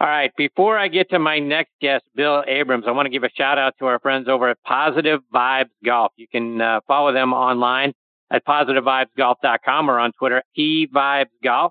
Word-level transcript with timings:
All 0.00 0.06
right. 0.06 0.30
Before 0.36 0.78
I 0.78 0.86
get 0.86 1.10
to 1.10 1.18
my 1.18 1.40
next 1.40 1.72
guest, 1.80 2.04
Bill 2.14 2.44
Abrams, 2.46 2.84
I 2.86 2.92
want 2.92 3.06
to 3.06 3.10
give 3.10 3.24
a 3.24 3.30
shout 3.30 3.58
out 3.58 3.74
to 3.80 3.86
our 3.86 3.98
friends 3.98 4.28
over 4.28 4.48
at 4.48 4.62
Positive 4.64 5.20
Vibes 5.34 5.70
Golf. 5.84 6.12
You 6.16 6.28
can 6.28 6.60
uh, 6.60 6.80
follow 6.86 7.12
them 7.12 7.32
online 7.32 7.94
at 8.30 8.46
positivevibesgolf.com 8.46 9.90
or 9.90 9.98
on 9.98 10.12
Twitter, 10.12 10.42
pvibesgolf. 10.56 11.70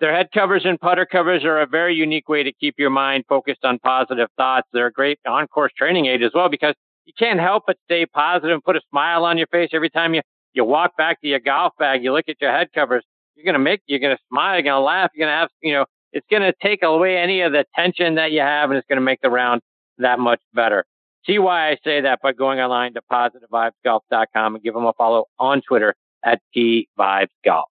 Their 0.00 0.14
head 0.14 0.28
covers 0.32 0.62
and 0.64 0.80
putter 0.80 1.04
covers 1.04 1.44
are 1.44 1.60
a 1.60 1.66
very 1.66 1.94
unique 1.94 2.28
way 2.28 2.42
to 2.42 2.52
keep 2.52 2.76
your 2.78 2.90
mind 2.90 3.24
focused 3.28 3.64
on 3.64 3.78
positive 3.78 4.28
thoughts. 4.38 4.68
They're 4.72 4.86
a 4.86 4.92
great 4.92 5.18
on-course 5.26 5.72
training 5.76 6.06
aid 6.06 6.22
as 6.22 6.32
well 6.34 6.48
because 6.48 6.74
you 7.04 7.12
can't 7.18 7.40
help 7.40 7.64
but 7.66 7.76
stay 7.84 8.06
positive 8.06 8.54
and 8.54 8.64
put 8.64 8.76
a 8.76 8.80
smile 8.90 9.24
on 9.24 9.36
your 9.36 9.46
face 9.48 9.70
every 9.72 9.90
time 9.90 10.14
you, 10.14 10.22
you 10.54 10.64
walk 10.64 10.96
back 10.96 11.20
to 11.20 11.28
your 11.28 11.40
golf 11.40 11.72
bag. 11.78 12.02
You 12.02 12.12
look 12.12 12.28
at 12.28 12.36
your 12.40 12.52
head 12.52 12.68
covers. 12.74 13.04
You're 13.34 13.44
going 13.44 13.54
to 13.54 13.58
make, 13.58 13.82
you're 13.86 13.98
going 13.98 14.16
to 14.16 14.22
smile, 14.30 14.54
you're 14.54 14.62
going 14.62 14.80
to 14.80 14.84
laugh, 14.84 15.10
you're 15.14 15.26
going 15.26 15.34
to 15.34 15.40
have, 15.40 15.50
you 15.60 15.74
know, 15.74 15.84
it's 16.12 16.26
going 16.30 16.42
to 16.42 16.54
take 16.62 16.82
away 16.82 17.16
any 17.16 17.40
of 17.42 17.52
the 17.52 17.64
tension 17.74 18.16
that 18.16 18.32
you 18.32 18.40
have 18.40 18.70
and 18.70 18.78
it's 18.78 18.86
going 18.88 18.98
to 18.98 19.04
make 19.04 19.20
the 19.22 19.30
round 19.30 19.60
that 19.98 20.18
much 20.18 20.40
better. 20.54 20.84
See 21.26 21.38
why 21.38 21.70
I 21.70 21.76
say 21.84 22.02
that 22.02 22.20
by 22.22 22.32
going 22.32 22.60
online 22.60 22.94
to 22.94 23.02
positivevibesgolf.com 23.10 24.54
and 24.54 24.62
give 24.62 24.74
them 24.74 24.84
a 24.84 24.92
follow 24.92 25.24
on 25.38 25.60
Twitter 25.66 25.94
at 26.24 26.40
pvibesgolf. 26.56 27.64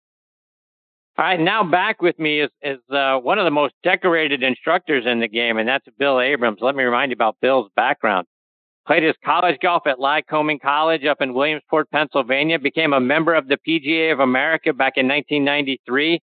All 1.19 1.27
right, 1.27 1.39
now 1.39 1.63
back 1.63 2.01
with 2.01 2.19
me 2.19 2.41
is, 2.41 2.51
is 2.63 2.79
uh, 2.91 3.19
one 3.19 3.39
of 3.39 3.45
the 3.45 3.51
most 3.51 3.75
decorated 3.83 4.43
instructors 4.43 5.05
in 5.07 5.21
the 5.21 5.29
game, 5.29 5.59
and 5.59 5.69
that's 5.69 5.85
Bill 5.99 6.19
Abrams. 6.21 6.59
Let 6.63 6.75
me 6.75 6.85
remind 6.85 7.11
you 7.11 7.15
about 7.15 7.37
Bill's 7.43 7.71
background. 7.77 8.27
Played 8.87 9.03
his 9.03 9.15
college 9.23 9.59
golf 9.63 9.87
at 9.87 9.99
Lycoming 9.99 10.61
College 10.61 11.05
up 11.05 11.21
in 11.21 11.35
Williamsport, 11.35 11.91
Pennsylvania. 11.91 12.59
Became 12.59 12.95
a 12.95 13.01
member 13.01 13.35
of 13.35 13.47
the 13.47 13.59
PGA 13.59 14.13
of 14.13 14.21
America 14.21 14.73
back 14.73 14.95
in 14.97 15.07
1993. 15.07 16.19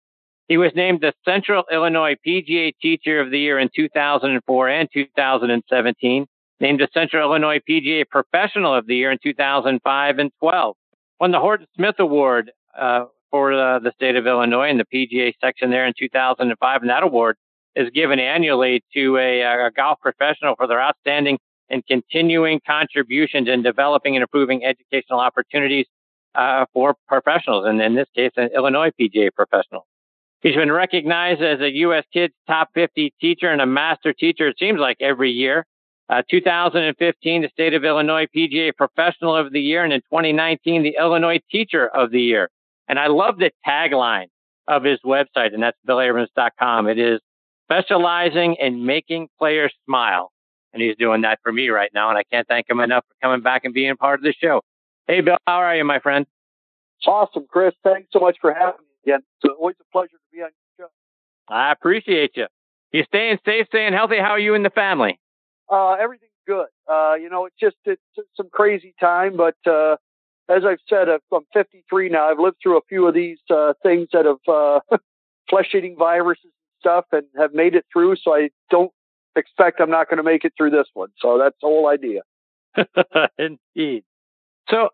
He 0.48 0.56
was 0.56 0.72
named 0.74 1.02
the 1.02 1.12
Central 1.24 1.64
Illinois 1.70 2.16
PGA 2.26 2.72
Teacher 2.80 3.20
of 3.20 3.30
the 3.30 3.38
Year 3.38 3.58
in 3.58 3.68
2004 3.74 4.68
and 4.68 4.88
2017. 4.92 6.26
Named 6.60 6.80
the 6.80 6.88
Central 6.92 7.30
Illinois 7.30 7.60
PGA 7.68 8.04
Professional 8.08 8.74
of 8.74 8.86
the 8.86 8.96
Year 8.96 9.12
in 9.12 9.18
2005 9.22 10.18
and 10.18 10.30
12. 10.40 10.76
Won 11.20 11.30
the 11.30 11.38
Horton 11.38 11.66
Smith 11.76 11.96
Award 12.00 12.50
uh, 12.76 13.04
for 13.30 13.52
uh, 13.52 13.78
the 13.78 13.92
state 13.92 14.16
of 14.16 14.26
Illinois 14.26 14.68
in 14.68 14.78
the 14.78 14.86
PGA 14.92 15.32
section 15.40 15.70
there 15.70 15.86
in 15.86 15.92
2005. 15.96 16.80
And 16.80 16.90
that 16.90 17.02
award 17.02 17.36
is 17.76 17.90
given 17.90 18.18
annually 18.18 18.82
to 18.94 19.16
a, 19.18 19.42
a 19.42 19.70
golf 19.70 20.00
professional 20.00 20.56
for 20.56 20.66
their 20.66 20.82
outstanding 20.82 21.38
and 21.70 21.86
continuing 21.86 22.60
contributions 22.66 23.48
in 23.48 23.62
developing 23.62 24.16
and 24.16 24.22
improving 24.22 24.64
educational 24.64 25.20
opportunities 25.20 25.86
uh, 26.34 26.64
for 26.72 26.94
professionals, 27.06 27.66
and 27.66 27.80
in 27.80 27.94
this 27.94 28.08
case, 28.14 28.30
an 28.36 28.48
Illinois 28.54 28.90
PGA 28.98 29.30
professional. 29.34 29.86
He's 30.40 30.54
been 30.54 30.70
recognized 30.70 31.42
as 31.42 31.60
a 31.60 31.70
U.S. 31.78 32.04
Kids 32.12 32.32
Top 32.46 32.68
50 32.74 33.12
teacher 33.20 33.50
and 33.50 33.60
a 33.60 33.66
master 33.66 34.12
teacher, 34.12 34.48
it 34.48 34.56
seems 34.58 34.78
like 34.78 34.98
every 35.00 35.30
year. 35.30 35.66
Uh, 36.08 36.22
2015, 36.30 37.42
the 37.42 37.48
state 37.48 37.74
of 37.74 37.84
Illinois 37.84 38.26
PGA 38.34 38.74
Professional 38.74 39.36
of 39.36 39.52
the 39.52 39.60
Year, 39.60 39.84
and 39.84 39.92
in 39.92 40.00
2019, 40.02 40.82
the 40.82 40.96
Illinois 40.98 41.40
Teacher 41.50 41.86
of 41.88 42.10
the 42.10 42.20
Year. 42.20 42.48
And 42.88 42.98
I 42.98 43.08
love 43.08 43.36
the 43.38 43.50
tagline 43.66 44.28
of 44.66 44.84
his 44.84 44.98
website, 45.04 45.52
and 45.52 45.62
that's 45.62 45.76
billabrams.com. 45.86 46.88
It 46.88 46.98
is 46.98 47.20
specializing 47.70 48.56
in 48.58 48.86
making 48.86 49.28
players 49.38 49.72
smile. 49.84 50.32
And 50.72 50.82
he's 50.82 50.96
doing 50.96 51.22
that 51.22 51.40
for 51.42 51.52
me 51.52 51.68
right 51.68 51.90
now. 51.92 52.08
And 52.08 52.18
I 52.18 52.22
can't 52.30 52.46
thank 52.46 52.68
him 52.70 52.80
enough 52.80 53.04
for 53.06 53.14
coming 53.26 53.42
back 53.42 53.64
and 53.64 53.74
being 53.74 53.96
part 53.96 54.20
of 54.20 54.24
the 54.24 54.32
show. 54.32 54.62
Hey, 55.06 55.20
Bill, 55.20 55.36
how 55.46 55.56
are 55.56 55.76
you, 55.76 55.84
my 55.84 55.98
friend? 55.98 56.26
Awesome, 57.06 57.46
Chris. 57.48 57.74
Thanks 57.82 58.08
so 58.12 58.20
much 58.20 58.36
for 58.40 58.52
having 58.52 58.80
me 58.80 58.87
again. 59.08 59.20
It's 59.42 59.54
always 59.58 59.76
a 59.80 59.84
pleasure 59.92 60.10
to 60.10 60.30
be 60.32 60.42
on 60.42 60.50
your 60.78 60.86
show. 60.86 61.54
I 61.54 61.72
appreciate 61.72 62.32
you. 62.36 62.46
You 62.92 63.04
staying 63.04 63.38
safe, 63.44 63.66
staying 63.68 63.92
healthy? 63.92 64.18
How 64.18 64.30
are 64.30 64.38
you 64.38 64.54
and 64.54 64.64
the 64.64 64.70
family? 64.70 65.18
Uh, 65.70 65.92
everything's 65.92 66.30
good. 66.46 66.66
Uh, 66.90 67.14
you 67.14 67.28
know, 67.28 67.46
it's 67.46 67.56
just 67.60 67.76
it's, 67.84 68.00
it's 68.16 68.28
some 68.36 68.48
crazy 68.50 68.94
time, 68.98 69.36
but 69.36 69.56
uh, 69.66 69.96
as 70.48 70.62
I've 70.64 70.78
said, 70.88 71.08
I'm 71.08 71.42
53 71.52 72.08
now. 72.08 72.30
I've 72.30 72.38
lived 72.38 72.56
through 72.62 72.78
a 72.78 72.82
few 72.88 73.06
of 73.06 73.14
these 73.14 73.38
uh, 73.50 73.74
things 73.82 74.08
that 74.12 74.24
have 74.24 74.36
uh, 74.48 74.80
flesh-eating 75.50 75.96
viruses 75.98 76.44
and 76.44 76.52
stuff, 76.80 77.04
and 77.12 77.24
have 77.36 77.52
made 77.52 77.74
it 77.74 77.84
through. 77.92 78.16
So 78.16 78.34
I 78.34 78.48
don't 78.70 78.92
expect 79.36 79.80
I'm 79.80 79.90
not 79.90 80.08
going 80.08 80.16
to 80.16 80.22
make 80.22 80.44
it 80.44 80.54
through 80.56 80.70
this 80.70 80.88
one. 80.94 81.10
So 81.20 81.38
that's 81.38 81.56
the 81.60 81.68
whole 81.68 81.86
idea. 81.86 82.22
Indeed. 83.38 84.04
So, 84.70 84.88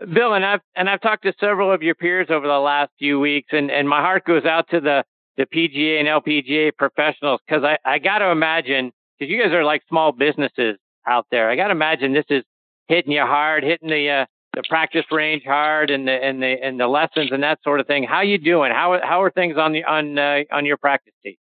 Bill, 0.00 0.34
and 0.34 0.44
I've 0.44 0.60
and 0.74 0.88
I've 0.88 1.00
talked 1.00 1.24
to 1.24 1.34
several 1.38 1.72
of 1.72 1.82
your 1.82 1.94
peers 1.94 2.28
over 2.30 2.46
the 2.46 2.58
last 2.58 2.90
few 2.98 3.20
weeks, 3.20 3.48
and 3.52 3.70
and 3.70 3.88
my 3.88 4.00
heart 4.00 4.24
goes 4.24 4.44
out 4.44 4.68
to 4.70 4.80
the 4.80 5.04
the 5.36 5.46
PGA 5.46 5.98
and 5.98 6.08
LPGA 6.08 6.72
professionals 6.76 7.40
because 7.46 7.62
I 7.64 7.78
I 7.84 7.98
got 7.98 8.18
to 8.18 8.30
imagine 8.30 8.92
because 9.18 9.30
you 9.30 9.42
guys 9.42 9.52
are 9.52 9.64
like 9.64 9.82
small 9.88 10.12
businesses 10.12 10.78
out 11.06 11.26
there. 11.30 11.50
I 11.50 11.56
got 11.56 11.68
to 11.68 11.72
imagine 11.72 12.12
this 12.12 12.24
is 12.30 12.44
hitting 12.88 13.12
you 13.12 13.22
hard, 13.22 13.64
hitting 13.64 13.88
the 13.88 14.08
uh, 14.08 14.26
the 14.54 14.62
practice 14.68 15.04
range 15.10 15.42
hard, 15.44 15.90
and 15.90 16.08
the 16.08 16.12
and 16.12 16.42
the 16.42 16.56
and 16.62 16.80
the 16.80 16.88
lessons 16.88 17.30
and 17.30 17.42
that 17.42 17.58
sort 17.62 17.80
of 17.80 17.86
thing. 17.86 18.04
How 18.04 18.22
you 18.22 18.38
doing? 18.38 18.72
How 18.72 18.98
how 19.02 19.22
are 19.22 19.30
things 19.30 19.56
on 19.58 19.72
the 19.72 19.84
on 19.84 20.18
uh, 20.18 20.40
on 20.50 20.66
your 20.66 20.78
practice 20.78 21.14
team? 21.22 21.36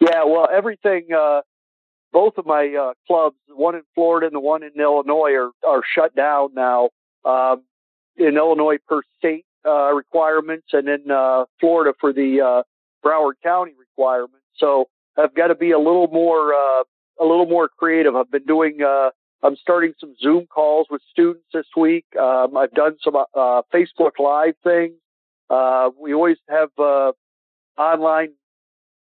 Yeah, 0.00 0.24
well, 0.24 0.48
everything. 0.52 1.08
Uh, 1.16 1.40
both 2.12 2.38
of 2.38 2.46
my 2.46 2.74
uh, 2.74 2.94
clubs, 3.06 3.36
one 3.48 3.74
in 3.74 3.82
Florida 3.94 4.26
and 4.26 4.34
the 4.34 4.40
one 4.40 4.62
in 4.62 4.72
Illinois, 4.78 5.32
are 5.32 5.50
are 5.66 5.82
shut 5.94 6.14
down 6.14 6.50
now. 6.54 6.90
Um, 7.26 7.62
in 8.16 8.36
Illinois 8.36 8.78
per 8.88 9.02
state 9.18 9.44
uh, 9.66 9.92
requirements, 9.92 10.68
and 10.72 10.88
in 10.88 11.10
uh, 11.10 11.44
Florida 11.60 11.92
for 12.00 12.12
the 12.12 12.40
uh, 12.40 12.62
Broward 13.06 13.34
County 13.42 13.72
requirements. 13.78 14.46
So 14.56 14.88
I've 15.18 15.34
got 15.34 15.48
to 15.48 15.54
be 15.54 15.72
a 15.72 15.78
little 15.78 16.08
more 16.08 16.54
uh, 16.54 16.84
a 17.20 17.24
little 17.24 17.46
more 17.46 17.68
creative. 17.68 18.16
I've 18.16 18.30
been 18.30 18.44
doing. 18.44 18.82
Uh, 18.82 19.10
I'm 19.42 19.56
starting 19.56 19.92
some 20.00 20.14
Zoom 20.20 20.46
calls 20.46 20.86
with 20.90 21.02
students 21.10 21.44
this 21.52 21.66
week. 21.76 22.06
Um, 22.18 22.56
I've 22.56 22.72
done 22.72 22.96
some 23.02 23.16
uh, 23.16 23.62
Facebook 23.72 24.18
Live 24.18 24.54
things. 24.64 24.94
Uh, 25.50 25.90
we 26.00 26.14
always 26.14 26.38
have 26.48 26.70
uh, 26.78 27.12
online 27.78 28.30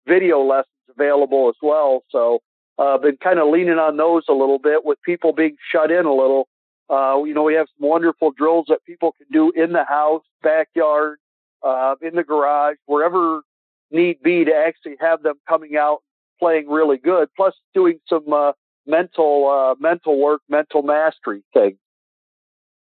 video 0.07 0.41
lessons 0.43 0.67
available 0.91 1.49
as 1.49 1.55
well. 1.63 2.03
So 2.11 2.41
I've 2.79 2.87
uh, 2.87 2.99
been 2.99 3.17
kind 3.17 3.39
of 3.39 3.49
leaning 3.49 3.79
on 3.79 3.97
those 3.97 4.25
a 4.29 4.33
little 4.33 4.59
bit 4.59 4.85
with 4.85 4.99
people 5.03 5.33
being 5.33 5.57
shut 5.73 5.91
in 5.91 6.05
a 6.05 6.13
little. 6.13 6.49
Uh, 6.91 7.23
you 7.25 7.33
know, 7.35 7.43
we 7.43 7.55
have 7.55 7.67
some 7.79 7.89
wonderful 7.89 8.31
drills 8.31 8.67
that 8.69 8.85
people 8.85 9.13
can 9.13 9.27
do 9.33 9.51
in 9.51 9.73
the 9.73 9.85
house, 9.85 10.23
backyard, 10.43 11.19
uh, 11.63 11.95
in 12.03 12.15
the 12.15 12.23
garage, 12.23 12.77
wherever 12.87 13.41
need 13.91 14.23
be 14.23 14.45
to 14.45 14.55
actually 14.55 14.97
have 15.01 15.23
them 15.23 15.35
coming 15.49 15.77
out 15.77 16.01
playing 16.39 16.69
really 16.69 16.99
good. 16.99 17.29
Plus 17.37 17.55
doing 17.75 18.01
some, 18.09 18.31
uh, 18.33 18.53
mental, 18.87 19.49
uh, 19.49 19.75
mental 19.81 20.19
work, 20.21 20.43
mental 20.49 20.83
mastery 20.83 21.43
thing. 21.55 21.79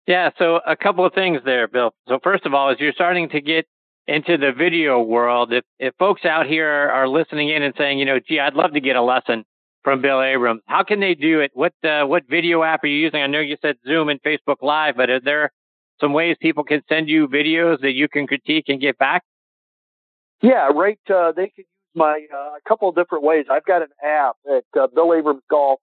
Yeah. 0.05 0.31
So 0.37 0.59
a 0.65 0.75
couple 0.75 1.05
of 1.05 1.13
things 1.13 1.39
there, 1.45 1.67
Bill. 1.67 1.93
So 2.09 2.19
first 2.21 2.45
of 2.45 2.53
all, 2.53 2.69
as 2.69 2.79
you're 2.79 2.91
starting 2.91 3.29
to 3.29 3.39
get 3.39 3.65
into 4.05 4.37
the 4.37 4.51
video 4.51 5.01
world, 5.01 5.53
if, 5.53 5.63
if 5.79 5.93
folks 5.97 6.25
out 6.25 6.45
here 6.45 6.67
are, 6.67 6.91
are 6.91 7.07
listening 7.07 7.49
in 7.49 7.63
and 7.63 7.73
saying, 7.77 7.99
you 7.99 8.05
know, 8.05 8.19
gee, 8.19 8.39
I'd 8.39 8.53
love 8.53 8.73
to 8.73 8.81
get 8.81 8.97
a 8.97 9.01
lesson 9.01 9.45
from 9.83 10.01
Bill 10.01 10.21
Abrams, 10.21 10.61
how 10.65 10.83
can 10.83 10.99
they 10.99 11.13
do 11.13 11.41
it? 11.41 11.51
What 11.53 11.73
uh, 11.83 12.05
what 12.05 12.23
video 12.29 12.63
app 12.63 12.83
are 12.83 12.87
you 12.87 12.97
using? 12.97 13.21
I 13.21 13.27
know 13.27 13.39
you 13.39 13.57
said 13.61 13.75
Zoom 13.85 14.09
and 14.09 14.21
Facebook 14.21 14.57
Live, 14.61 14.95
but 14.95 15.09
are 15.09 15.19
there 15.19 15.51
some 15.99 16.13
ways 16.13 16.35
people 16.39 16.63
can 16.63 16.81
send 16.89 17.09
you 17.09 17.27
videos 17.27 17.81
that 17.81 17.93
you 17.93 18.07
can 18.07 18.27
critique 18.27 18.65
and 18.67 18.79
get 18.79 18.97
back? 18.97 19.23
Yeah, 20.41 20.69
right. 20.73 20.99
Uh, 21.09 21.31
they 21.31 21.47
can 21.47 21.65
use 21.65 21.95
my 21.95 22.25
uh, 22.33 22.55
a 22.55 22.59
couple 22.67 22.89
of 22.89 22.95
different 22.95 23.23
ways. 23.23 23.45
I've 23.51 23.65
got 23.65 23.81
an 23.81 23.89
app 24.03 24.35
at 24.49 24.63
uh, 24.79 24.87
Bill 24.93 25.13
Abrams 25.13 25.43
Golf 25.49 25.79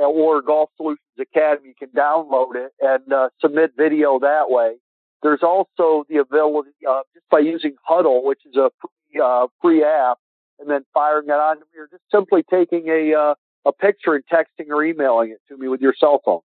uh, 0.00 0.04
or 0.04 0.42
Golf 0.42 0.70
Solutions 0.76 1.00
Academy. 1.20 1.68
You 1.68 1.74
can 1.78 1.88
download 1.96 2.56
it 2.56 2.72
and 2.80 3.12
uh, 3.12 3.28
submit 3.40 3.72
video 3.76 4.18
that 4.20 4.44
way. 4.50 4.74
There's 5.22 5.42
also 5.42 6.04
the 6.08 6.18
ability, 6.18 6.70
uh, 6.88 7.00
just 7.12 7.28
by 7.28 7.40
using 7.40 7.74
Hudl, 7.88 8.24
which 8.24 8.38
is 8.46 8.54
a 8.54 8.70
free, 8.80 9.20
free 9.60 9.82
app, 9.82 10.18
and 10.58 10.68
then 10.68 10.84
firing 10.94 11.26
it 11.28 11.32
on 11.32 11.56
to 11.56 11.64
me, 11.72 11.78
or 11.80 11.88
just 11.90 12.02
simply 12.10 12.42
taking 12.50 12.88
a, 12.88 13.14
uh, 13.14 13.34
a 13.64 13.72
picture 13.72 14.14
and 14.14 14.24
texting 14.32 14.70
or 14.70 14.84
emailing 14.84 15.30
it 15.30 15.40
to 15.48 15.56
me 15.56 15.68
with 15.68 15.80
your 15.80 15.94
cell 15.98 16.20
phone. 16.24 16.40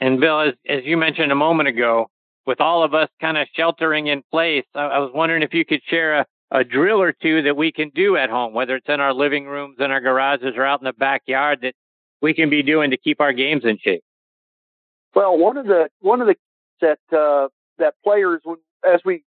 And 0.00 0.20
Bill, 0.20 0.40
as, 0.40 0.54
as 0.68 0.84
you 0.84 0.96
mentioned 0.96 1.32
a 1.32 1.36
moment 1.36 1.68
ago, 1.68 2.08
with 2.46 2.60
all 2.60 2.82
of 2.82 2.94
us 2.94 3.08
kind 3.20 3.36
of 3.36 3.46
sheltering 3.54 4.06
in 4.06 4.22
place, 4.30 4.64
I, 4.74 4.84
I 4.84 4.98
was 5.00 5.10
wondering 5.12 5.42
if 5.42 5.52
you 5.52 5.64
could 5.64 5.80
share 5.88 6.20
a, 6.20 6.26
a 6.50 6.64
drill 6.64 7.02
or 7.02 7.12
two 7.12 7.42
that 7.42 7.56
we 7.56 7.72
can 7.72 7.90
do 7.94 8.16
at 8.16 8.30
home, 8.30 8.54
whether 8.54 8.76
it's 8.76 8.88
in 8.88 9.00
our 9.00 9.12
living 9.12 9.46
rooms, 9.46 9.76
in 9.80 9.90
our 9.90 10.00
garages, 10.00 10.54
or 10.56 10.64
out 10.64 10.80
in 10.80 10.84
the 10.84 10.92
backyard 10.92 11.60
that 11.62 11.74
we 12.22 12.32
can 12.32 12.48
be 12.48 12.62
doing 12.62 12.90
to 12.90 12.96
keep 12.96 13.20
our 13.20 13.32
games 13.32 13.64
in 13.64 13.78
shape. 13.78 14.02
Well, 15.14 15.36
one 15.36 15.56
of 15.56 15.66
the 15.66 15.88
one 16.00 16.20
of 16.20 16.26
the 16.26 16.36
that 16.80 16.98
uh, 17.12 17.48
that 17.78 17.94
players, 18.04 18.40
as 18.86 19.00
we 19.04 19.24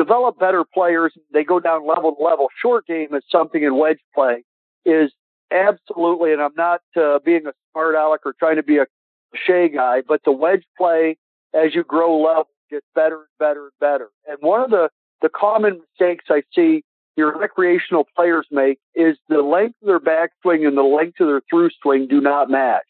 develop 0.00 0.38
better 0.38 0.64
players, 0.64 1.12
they 1.32 1.44
go 1.44 1.60
down 1.60 1.86
level 1.86 2.14
to 2.14 2.22
level. 2.22 2.48
Short 2.62 2.86
game 2.86 3.14
is 3.14 3.22
something 3.30 3.62
in 3.62 3.76
wedge 3.76 3.98
play 4.14 4.44
is 4.86 5.12
absolutely, 5.52 6.32
and 6.32 6.40
I'm 6.40 6.54
not 6.56 6.80
uh, 6.96 7.18
being 7.22 7.46
a 7.46 7.52
smart 7.72 7.94
aleck 7.94 8.20
or 8.24 8.34
trying 8.38 8.56
to 8.56 8.62
be 8.62 8.78
a 8.78 8.86
cliche 9.30 9.68
guy, 9.68 10.02
but 10.06 10.22
the 10.24 10.32
wedge 10.32 10.64
play 10.78 11.18
as 11.52 11.74
you 11.74 11.84
grow 11.84 12.18
level 12.18 12.48
gets 12.70 12.86
better 12.94 13.16
and 13.16 13.38
better 13.38 13.64
and 13.64 13.72
better. 13.78 14.08
And 14.26 14.38
one 14.40 14.62
of 14.62 14.70
the 14.70 14.88
the 15.20 15.28
common 15.28 15.80
mistakes 15.80 16.24
I 16.30 16.42
see 16.54 16.82
your 17.14 17.38
recreational 17.38 18.06
players 18.16 18.46
make 18.50 18.78
is 18.94 19.18
the 19.28 19.42
length 19.42 19.76
of 19.82 19.88
their 19.88 20.00
backswing 20.00 20.66
and 20.66 20.78
the 20.78 20.82
length 20.82 21.20
of 21.20 21.26
their 21.26 21.42
through 21.50 21.68
swing 21.82 22.06
do 22.08 22.22
not 22.22 22.48
match 22.48 22.86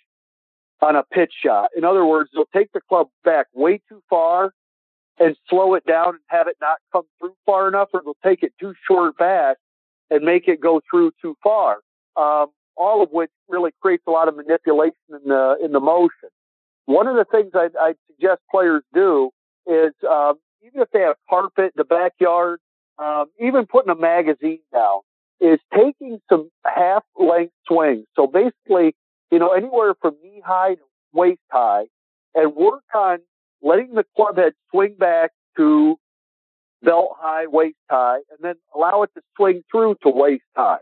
on 0.81 0.95
a 0.95 1.03
pitch 1.03 1.33
shot. 1.45 1.71
In 1.77 1.85
other 1.85 2.07
words, 2.07 2.31
they'll 2.33 2.45
take 2.55 2.71
the 2.73 2.81
club 2.89 3.09
back 3.25 3.49
way 3.53 3.81
too 3.89 4.01
far 4.09 4.53
and 5.21 5.37
slow 5.49 5.75
it 5.75 5.85
down 5.87 6.09
and 6.09 6.19
have 6.29 6.49
it 6.49 6.57
not 6.61 6.79
come 6.91 7.05
through 7.19 7.35
far 7.47 7.69
enough, 7.69 7.91
or 7.93 8.03
they'll 8.03 8.17
take 8.25 8.43
it 8.43 8.53
too 8.59 8.75
short 8.89 9.17
back 9.19 9.59
and 10.11 10.25
make 10.25 10.49
it 10.49 10.61
go 10.61 10.81
through 10.91 11.13
too 11.23 11.37
far. 11.43 11.79
Um, 12.17 12.49
all 12.77 13.03
of 13.03 13.11
which 13.13 13.31
really 13.49 13.71
creates 13.83 14.03
a 14.09 14.11
lot 14.11 14.27
of 14.27 14.37
manipulation 14.37 14.95
in 15.11 15.29
the 15.29 15.57
in 15.63 15.73
the 15.73 15.81
motion. 15.81 16.31
One 16.87 17.07
of 17.07 17.15
the 17.15 17.27
things 17.31 17.53
I'd, 17.55 17.77
I'd 17.77 17.97
suggest 18.09 18.41
players 18.51 18.83
do 18.95 19.31
is 19.67 19.93
um, 20.11 20.35
even 20.67 20.81
if 20.81 20.89
they 20.93 21.01
have 21.01 21.17
carpet 21.29 21.67
in 21.67 21.77
the 21.77 21.85
backyard, 21.85 22.59
um, 22.99 23.27
even 23.39 23.67
putting 23.67 23.91
a 23.91 23.95
magazine 23.95 24.61
down, 24.73 25.01
is 25.41 25.61
taking 25.75 26.21
some 26.29 26.51
half 26.65 27.05
length 27.19 27.53
swings. 27.69 28.07
So 28.17 28.27
basically, 28.27 28.95
you 29.31 29.39
know, 29.39 29.53
anywhere 29.53 29.95
from 30.01 30.17
knee 30.23 30.43
high 30.45 30.75
to 30.75 30.81
waist 31.13 31.41
high, 31.51 31.85
and 32.35 32.55
work 32.55 32.83
on 32.95 33.19
letting 33.63 33.95
the 33.95 34.05
club 34.17 34.37
head 34.37 34.53
swing 34.71 34.95
back 34.99 35.31
to 35.57 35.97
belt 36.83 37.11
high, 37.19 37.47
waist 37.47 37.77
high, 37.91 38.17
and 38.31 38.39
then 38.41 38.55
allow 38.75 39.03
it 39.03 39.11
to 39.15 39.23
swing 39.37 39.63
through 39.71 39.97
to 40.03 40.09
waist 40.09 40.45
high, 40.57 40.79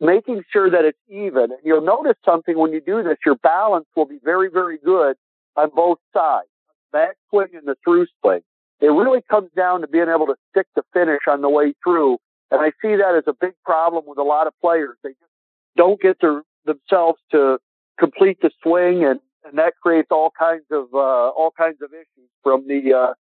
making 0.00 0.42
sure 0.52 0.70
that 0.70 0.84
it's 0.84 0.98
even. 1.08 1.44
And 1.44 1.60
you'll 1.64 1.80
notice 1.84 2.16
something 2.24 2.58
when 2.58 2.72
you 2.72 2.80
do 2.80 3.02
this, 3.02 3.16
your 3.24 3.36
balance 3.36 3.86
will 3.96 4.06
be 4.06 4.18
very, 4.22 4.50
very 4.50 4.78
good 4.78 5.16
on 5.56 5.70
both 5.74 5.98
sides, 6.12 6.48
back 6.92 7.16
swing 7.30 7.48
and 7.54 7.66
the 7.66 7.76
through 7.84 8.06
swing. 8.20 8.40
It 8.80 8.86
really 8.86 9.20
comes 9.30 9.50
down 9.56 9.82
to 9.82 9.88
being 9.88 10.08
able 10.08 10.26
to 10.26 10.36
stick 10.50 10.66
the 10.74 10.82
finish 10.92 11.20
on 11.28 11.42
the 11.42 11.50
way 11.50 11.74
through. 11.84 12.18
And 12.50 12.60
I 12.60 12.70
see 12.82 12.96
that 12.96 13.14
as 13.16 13.24
a 13.26 13.34
big 13.38 13.52
problem 13.64 14.04
with 14.06 14.18
a 14.18 14.22
lot 14.22 14.46
of 14.46 14.54
players. 14.60 14.96
They 15.02 15.10
just 15.10 15.32
don't 15.76 16.00
get 16.00 16.16
their, 16.20 16.42
themselves 16.64 17.20
to 17.32 17.58
complete 17.98 18.38
the 18.40 18.50
swing 18.62 19.04
and, 19.04 19.20
and 19.44 19.58
that 19.58 19.74
creates 19.82 20.08
all 20.10 20.30
kinds 20.38 20.64
of, 20.70 20.86
uh, 20.92 20.98
all 21.30 21.52
kinds 21.56 21.78
of 21.82 21.90
issues 21.92 22.28
from 22.42 22.66
the, 22.66 22.92
uh, 22.92 23.14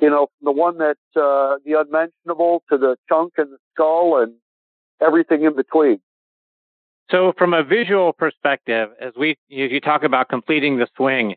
you 0.00 0.10
know, 0.10 0.28
from 0.38 0.44
the 0.44 0.52
one 0.52 0.78
that, 0.78 0.98
uh, 1.16 1.58
the 1.64 1.78
unmentionable 1.80 2.62
to 2.70 2.78
the 2.78 2.96
chunk 3.08 3.34
and 3.38 3.52
the 3.52 3.58
skull 3.74 4.22
and 4.22 4.34
everything 5.00 5.44
in 5.44 5.54
between. 5.54 6.00
So 7.10 7.32
from 7.38 7.54
a 7.54 7.62
visual 7.62 8.12
perspective, 8.12 8.88
as 9.00 9.12
we, 9.16 9.30
as 9.30 9.36
you 9.70 9.80
talk 9.80 10.02
about 10.02 10.28
completing 10.28 10.78
the 10.78 10.88
swing, 10.96 11.36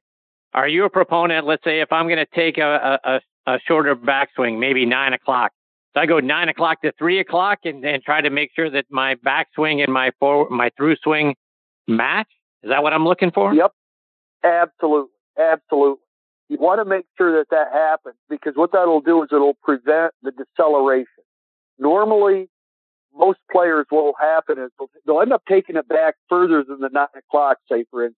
are 0.53 0.67
you 0.67 0.85
a 0.85 0.89
proponent? 0.89 1.45
Let's 1.45 1.63
say 1.63 1.81
if 1.81 1.91
I'm 1.91 2.07
going 2.07 2.17
to 2.17 2.25
take 2.25 2.57
a, 2.57 2.99
a, 3.03 3.21
a 3.45 3.59
shorter 3.67 3.95
backswing, 3.95 4.59
maybe 4.59 4.85
nine 4.85 5.13
o'clock. 5.13 5.51
So 5.93 6.01
I 6.01 6.05
go 6.05 6.19
nine 6.19 6.49
o'clock 6.49 6.81
to 6.81 6.91
three 6.97 7.19
o'clock 7.19 7.59
and, 7.65 7.83
and 7.85 8.01
try 8.01 8.21
to 8.21 8.29
make 8.29 8.51
sure 8.55 8.69
that 8.69 8.85
my 8.89 9.15
backswing 9.15 9.83
and 9.83 9.93
my 9.93 10.11
forward, 10.19 10.49
my 10.49 10.69
through 10.75 10.95
swing 11.03 11.35
match. 11.87 12.27
Is 12.63 12.69
that 12.69 12.83
what 12.83 12.93
I'm 12.93 13.05
looking 13.05 13.31
for? 13.31 13.53
Yep. 13.53 13.71
Absolutely. 14.43 15.11
Absolutely. 15.37 16.03
You 16.49 16.57
want 16.59 16.79
to 16.79 16.85
make 16.85 17.05
sure 17.17 17.37
that 17.39 17.49
that 17.51 17.71
happens 17.71 18.15
because 18.29 18.53
what 18.55 18.71
that'll 18.71 19.01
do 19.01 19.21
is 19.23 19.29
it'll 19.31 19.57
prevent 19.63 20.13
the 20.23 20.31
deceleration. 20.31 21.23
Normally, 21.77 22.49
most 23.15 23.39
players, 23.51 23.85
what 23.89 24.03
will 24.03 24.15
happen 24.19 24.57
is 24.57 24.71
they'll, 25.05 25.21
end 25.21 25.31
up 25.31 25.43
taking 25.47 25.75
it 25.75 25.87
back 25.87 26.15
further 26.27 26.63
than 26.63 26.79
the 26.79 26.89
nine 26.89 27.07
o'clock, 27.15 27.57
say, 27.71 27.85
for 27.91 28.03
instance. 28.03 28.17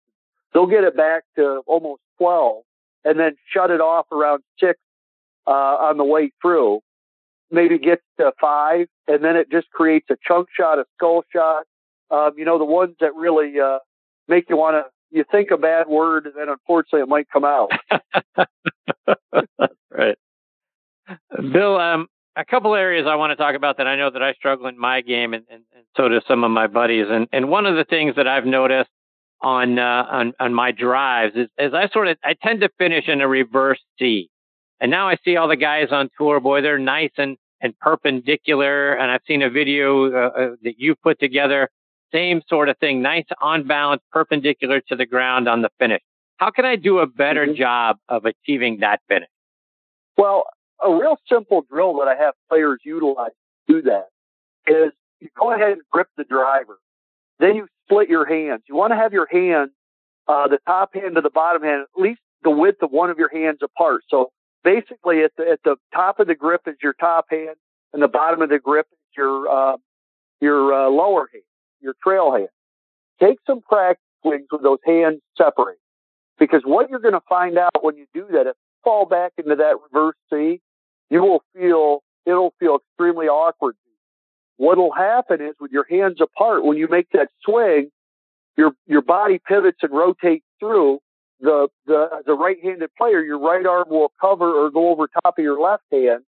They'll 0.54 0.68
get 0.68 0.84
it 0.84 0.96
back 0.96 1.24
to 1.38 1.62
almost 1.68 2.02
12 2.18 2.64
and 3.04 3.20
then 3.20 3.36
shut 3.54 3.72
it 3.72 3.82
off 3.82 4.06
around 4.12 4.44
six 4.60 4.80
uh, 5.48 5.52
on 5.52 5.98
the 5.98 6.04
way 6.04 6.32
through. 6.42 6.82
Maybe 7.50 7.78
get 7.80 8.00
to 8.18 8.32
five, 8.40 8.88
and 9.08 9.24
then 9.24 9.36
it 9.36 9.52
just 9.52 9.70
creates 9.72 10.08
a 10.10 10.16
chunk 10.26 10.48
shot, 10.58 10.80
a 10.80 10.86
skull 10.96 11.24
shot. 11.34 11.64
Um, 12.10 12.32
you 12.38 12.46
know, 12.46 12.58
the 12.58 12.66
ones 12.66 12.96
that 13.02 13.14
really 13.16 13.60
uh, 13.60 13.80
make 14.28 14.50
you 14.50 14.56
want 14.58 14.76
to. 14.76 14.90
You 15.12 15.26
think 15.30 15.52
a 15.52 15.58
bad 15.58 15.88
word, 15.88 16.26
and 16.26 16.34
then 16.36 16.50
unfortunately, 16.50 17.02
it 17.02 17.10
might 17.10 17.28
come 17.30 17.44
out. 17.44 17.72
right, 19.92 20.18
Bill. 21.52 21.78
Um, 21.78 22.08
a 22.38 22.46
couple 22.46 22.74
areas 22.76 23.06
I 23.10 23.16
want 23.16 23.32
to 23.32 23.36
talk 23.36 23.56
about 23.56 23.78
that 23.78 23.88
I 23.88 23.98
know 23.98 24.10
that 24.10 24.24
I 24.24 24.34
struggle 24.34 24.68
in 24.68 24.78
my 24.80 25.02
game, 25.02 25.34
and, 25.34 25.44
and, 25.50 25.64
and 25.76 25.84
so 25.98 26.08
do 26.08 26.22
some 26.28 26.44
of 26.44 26.52
my 26.52 26.68
buddies. 26.68 27.08
And 27.10 27.28
and 27.34 27.50
one 27.50 27.66
of 27.66 27.76
the 27.76 27.84
things 27.84 28.16
that 28.16 28.28
I've 28.28 28.46
noticed 28.46 28.90
on 29.42 29.78
uh, 29.78 30.06
on 30.10 30.34
on 30.40 30.54
my 30.54 30.72
drives 30.72 31.36
is, 31.36 31.48
is 31.58 31.74
I 31.74 31.90
sort 31.90 32.08
of 32.08 32.18
I 32.24 32.36
tend 32.42 32.62
to 32.62 32.70
finish 32.78 33.08
in 33.08 33.22
a 33.22 33.28
reverse 33.28 33.80
C. 34.00 34.30
And 34.82 34.90
now 34.90 35.08
I 35.08 35.18
see 35.24 35.38
all 35.38 35.48
the 35.48 35.56
guys 35.56 35.90
on 35.92 36.10
tour, 36.18 36.40
boy, 36.40 36.62
they're 36.62 36.80
nice 36.80 37.12
and, 37.18 37.38
and 37.62 37.78
perpendicular. 37.80 38.94
And 38.94 39.12
I've 39.12 39.22
seen 39.28 39.44
a 39.44 39.50
video 39.50 40.12
uh, 40.12 40.30
uh, 40.30 40.50
that 40.64 40.80
you 40.80 40.96
put 40.96 41.20
together, 41.20 41.70
same 42.14 42.42
sort 42.48 42.70
of 42.70 42.78
thing, 42.78 43.02
nice 43.02 43.26
on 43.42 43.68
balance, 43.68 44.02
perpendicular 44.12 44.82
to 44.90 44.96
the 44.96 45.06
ground 45.06 45.48
on 45.48 45.62
the 45.62 45.70
finish. 45.80 46.02
How 46.38 46.50
can 46.50 46.66
I 46.66 46.76
do 46.76 47.00
a 47.00 47.08
better 47.08 47.46
mm-hmm. 47.46 47.56
job 47.56 47.98
of 48.10 48.26
achieving 48.26 48.80
that 48.80 49.00
finish? 49.08 49.30
Well, 50.18 50.46
a 50.84 50.92
real 50.92 51.18
simple 51.30 51.64
drill 51.70 51.98
that 52.00 52.08
I 52.08 52.16
have 52.16 52.34
players 52.50 52.80
utilize 52.84 53.32
to 53.68 53.74
do 53.74 53.82
that 53.84 54.08
is 54.68 54.92
you 55.20 55.30
go 55.38 55.54
ahead 55.54 55.74
and 55.74 55.82
grip 55.92 56.08
the 56.18 56.24
driver. 56.24 56.80
Then 57.40 57.56
you 57.56 57.68
split 57.86 58.10
your 58.10 58.26
hands. 58.26 58.64
You 58.68 58.76
want 58.76 58.92
to 58.92 58.98
have 58.98 59.14
your 59.14 59.28
hands, 59.32 59.72
uh, 60.28 60.48
the 60.48 60.60
top 60.66 60.94
hand 60.94 61.16
to 61.16 61.22
the 61.22 61.30
bottom 61.30 61.62
hand, 61.62 61.86
at 61.96 62.02
least 62.02 62.22
the 62.44 62.50
width 62.50 62.82
of 62.82 62.92
one 62.92 63.10
of 63.10 63.18
your 63.20 63.30
hands 63.30 63.60
apart. 63.62 64.04
So 64.10 64.32
basically 64.64 65.24
at 65.24 65.32
the, 65.38 65.50
at 65.52 65.60
the 65.64 65.76
top 65.94 66.20
of 66.20 66.28
the 66.28 66.36
grip 66.36 66.62
is 66.68 66.76
your 66.82 66.94
top 66.94 67.26
hand 67.30 67.56
and 67.94 68.02
the 68.02 68.08
bottom 68.08 68.42
of 68.42 68.50
the 68.50 68.60
grip 68.60 68.88
is 68.92 68.98
your, 69.16 69.48
uh, 69.50 69.78
your 70.40 70.74
uh, 70.74 70.90
lower 70.90 71.30
hand, 71.32 71.44
your 71.82 71.96
trail 72.04 72.32
hand. 72.32 72.50
Take 73.20 73.38
some 73.46 73.62
practice 73.62 74.04
swings 74.22 74.48
with 74.52 74.64
those 74.64 74.80
hands 74.86 75.22
separate 75.38 75.78
because 76.40 76.62
what 76.64 76.90
you're 76.90 77.00
going 77.00 77.14
to 77.14 77.22
find 77.28 77.58
out 77.58 77.84
when 77.84 77.98
you 77.98 78.06
do 78.14 78.26
that, 78.32 78.42
if 78.42 78.56
you 78.56 78.82
fall 78.84 79.06
back 79.06 79.34
into 79.38 79.56
that 79.56 79.76
reverse 79.92 80.16
C, 80.32 80.60
you 81.10 81.22
will 81.22 81.44
feel, 81.56 82.04
it'll 82.26 82.54
feel 82.60 82.78
extremely 82.78 83.28
awkward. 83.28 83.76
What'll 84.58 84.92
happen 84.92 85.42
is 85.42 85.56
with 85.60 85.72
your 85.72 85.86
hands 85.90 86.20
apart, 86.22 86.64
when 86.64 86.78
you 86.78 86.88
make 86.88 87.08
that 87.14 87.30
swing, 87.44 87.90
your, 88.58 88.74
your 88.86 89.02
body 89.02 89.40
pivots 89.46 89.80
and 89.82 89.92
rotates 89.92 90.46
through 90.60 91.00
the 91.40 91.68
the 91.88 92.22
the 92.26 92.34
right-handed 92.34 92.92
player, 92.96 93.22
your 93.22 93.40
right 93.40 93.66
arm 93.66 93.90
will 93.90 94.12
cover 94.22 94.54
or 94.54 94.70
go 94.70 94.90
over 94.90 95.08
top 95.08 95.38
of 95.38 95.44
your 95.44 95.60
left 95.60 95.84
hand 95.92 96.22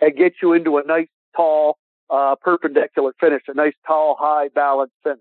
and 0.00 0.16
get 0.16 0.34
you 0.42 0.52
into 0.52 0.78
a 0.78 0.82
nice 0.84 1.06
tall 1.36 1.78
uh, 2.10 2.36
perpendicular 2.40 3.12
finish, 3.20 3.42
a 3.48 3.54
nice 3.54 3.74
tall 3.86 4.16
high 4.18 4.48
balanced 4.48 4.94
finish. 5.02 5.20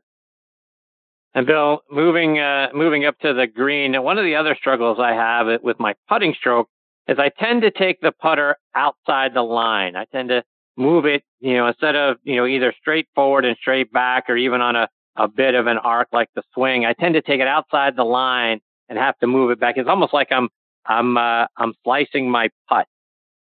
And 1.33 1.45
Bill, 1.45 1.81
moving 1.91 2.39
uh, 2.39 2.69
moving 2.74 3.05
up 3.05 3.19
to 3.19 3.33
the 3.33 3.48
green, 3.48 4.01
one 4.01 4.17
of 4.17 4.24
the 4.24 4.36
other 4.36 4.55
struggles 4.55 4.98
I 5.00 5.13
have 5.13 5.62
with 5.62 5.79
my 5.79 5.95
putting 6.07 6.33
stroke 6.33 6.69
is 7.07 7.17
I 7.19 7.29
tend 7.29 7.63
to 7.63 7.71
take 7.71 8.00
the 8.01 8.12
putter 8.12 8.57
outside 8.74 9.33
the 9.33 9.41
line. 9.41 9.95
I 9.95 10.05
tend 10.05 10.29
to 10.29 10.43
move 10.77 11.05
it, 11.05 11.24
you 11.39 11.55
know, 11.55 11.67
instead 11.67 11.95
of 11.95 12.17
you 12.24 12.38
know 12.38 12.45
either 12.45 12.74
straight 12.79 13.07
forward 13.15 13.43
and 13.45 13.57
straight 13.57 13.91
back, 13.91 14.29
or 14.29 14.38
even 14.38 14.62
on 14.62 14.75
a 14.75 14.88
a 15.15 15.27
bit 15.27 15.55
of 15.55 15.67
an 15.67 15.77
arc 15.77 16.10
like 16.12 16.29
the 16.36 16.43
swing. 16.53 16.86
I 16.86 16.93
tend 16.93 17.15
to 17.15 17.21
take 17.21 17.39
it 17.39 17.48
outside 17.48 17.95
the 17.95 18.03
line 18.03 18.60
and 18.89 18.98
have 18.98 19.17
to 19.19 19.27
move 19.27 19.51
it 19.51 19.60
back. 19.60 19.75
It's 19.77 19.89
almost 19.89 20.13
like 20.13 20.31
I'm 20.31 20.50
I'm 20.86 21.17
uh, 21.17 21.48
I'm 21.57 21.74
slicing 21.83 22.29
my 22.29 22.50
putt. 22.69 22.88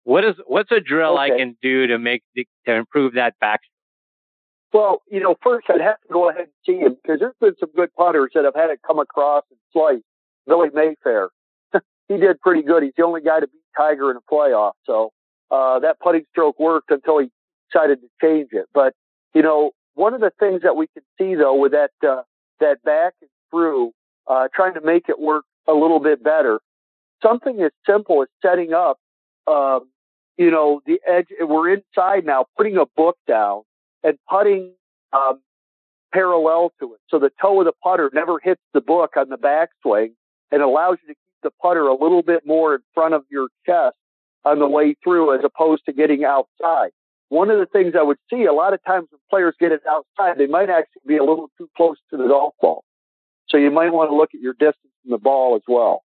What 0.03 0.23
is 0.23 0.35
what's 0.47 0.71
a 0.71 0.79
drill 0.79 1.19
okay. 1.19 1.33
I 1.33 1.37
can 1.37 1.57
do 1.61 1.87
to 1.87 1.99
make 1.99 2.23
the, 2.35 2.47
to 2.65 2.73
improve 2.73 3.13
that 3.13 3.33
back? 3.39 3.61
Well, 4.73 5.01
you 5.09 5.19
know, 5.19 5.35
first 5.41 5.67
I'd 5.69 5.81
have 5.81 5.99
to 6.01 6.13
go 6.13 6.29
ahead 6.29 6.43
and 6.43 6.51
see 6.65 6.77
him 6.77 6.95
because 7.01 7.19
there's 7.19 7.33
been 7.41 7.55
some 7.59 7.71
good 7.75 7.93
putters 7.95 8.31
that 8.35 8.45
have 8.45 8.55
had 8.55 8.69
it 8.69 8.79
come 8.85 8.99
across 8.99 9.43
and 9.49 9.59
slice. 9.73 10.03
Billy 10.47 10.69
Mayfair, 10.73 11.29
he 12.07 12.17
did 12.17 12.39
pretty 12.41 12.63
good. 12.63 12.83
He's 12.83 12.93
the 12.97 13.03
only 13.03 13.21
guy 13.21 13.39
to 13.39 13.47
beat 13.47 13.61
Tiger 13.77 14.11
in 14.11 14.17
a 14.17 14.33
playoff. 14.33 14.73
So 14.85 15.11
uh, 15.51 15.79
that 15.79 15.99
putting 15.99 16.23
stroke 16.31 16.59
worked 16.59 16.91
until 16.91 17.19
he 17.19 17.29
decided 17.71 17.99
to 18.01 18.07
change 18.21 18.49
it. 18.51 18.65
But 18.73 18.93
you 19.33 19.41
know, 19.41 19.71
one 19.95 20.13
of 20.13 20.21
the 20.21 20.31
things 20.39 20.61
that 20.63 20.75
we 20.75 20.87
can 20.87 21.03
see 21.17 21.35
though 21.35 21.55
with 21.55 21.71
that 21.71 21.91
uh, 22.07 22.23
that 22.59 22.81
back 22.83 23.13
and 23.21 23.29
through 23.51 23.91
uh, 24.27 24.47
trying 24.53 24.75
to 24.75 24.81
make 24.81 25.09
it 25.09 25.19
work 25.19 25.45
a 25.67 25.73
little 25.73 25.99
bit 25.99 26.23
better. 26.23 26.59
Something 27.23 27.61
as 27.61 27.71
simple 27.85 28.21
as 28.21 28.29
setting 28.41 28.73
up, 28.73 28.97
um, 29.49 29.89
you 30.37 30.51
know, 30.51 30.81
the 30.85 30.99
edge. 31.07 31.27
We're 31.39 31.73
inside 31.73 32.25
now, 32.25 32.45
putting 32.55 32.77
a 32.77 32.85
book 32.85 33.17
down 33.27 33.63
and 34.03 34.17
putting 34.29 34.73
um, 35.11 35.39
parallel 36.13 36.71
to 36.79 36.93
it, 36.93 36.99
so 37.09 37.19
the 37.19 37.31
toe 37.41 37.59
of 37.59 37.65
the 37.65 37.73
putter 37.83 38.09
never 38.13 38.39
hits 38.41 38.61
the 38.73 38.81
book 38.81 39.11
on 39.17 39.29
the 39.29 39.37
backswing, 39.37 40.11
and 40.51 40.61
allows 40.61 40.97
you 41.01 41.09
to 41.09 41.13
keep 41.13 41.43
the 41.43 41.51
putter 41.61 41.87
a 41.87 41.93
little 41.93 42.21
bit 42.21 42.45
more 42.45 42.75
in 42.75 42.81
front 42.93 43.13
of 43.13 43.23
your 43.29 43.47
chest 43.65 43.95
on 44.45 44.59
the 44.59 44.67
way 44.67 44.95
through, 45.03 45.35
as 45.37 45.41
opposed 45.43 45.83
to 45.85 45.93
getting 45.93 46.23
outside. 46.23 46.91
One 47.29 47.51
of 47.51 47.59
the 47.59 47.67
things 47.67 47.93
I 47.97 48.01
would 48.01 48.17
see 48.31 48.45
a 48.45 48.53
lot 48.53 48.73
of 48.73 48.83
times 48.83 49.07
when 49.11 49.19
players 49.29 49.55
get 49.59 49.71
it 49.71 49.81
outside, 49.87 50.37
they 50.37 50.47
might 50.47 50.69
actually 50.69 51.01
be 51.05 51.17
a 51.17 51.23
little 51.23 51.49
too 51.57 51.69
close 51.77 51.97
to 52.09 52.17
the 52.17 52.27
golf 52.27 52.55
ball. 52.59 52.83
So 53.49 53.57
you 53.57 53.69
might 53.69 53.91
want 53.91 54.09
to 54.09 54.15
look 54.15 54.31
at 54.33 54.41
your 54.41 54.53
distance 54.53 54.93
from 55.03 55.11
the 55.11 55.17
ball 55.17 55.55
as 55.55 55.61
well. 55.67 56.01